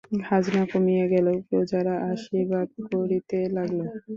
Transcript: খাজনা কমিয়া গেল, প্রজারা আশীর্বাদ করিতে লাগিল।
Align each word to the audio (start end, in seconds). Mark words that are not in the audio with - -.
খাজনা 0.21 0.63
কমিয়া 0.71 1.05
গেল, 1.13 1.27
প্রজারা 1.47 1.95
আশীর্বাদ 2.11 2.67
করিতে 2.87 3.37
লাগিল। 3.55 3.81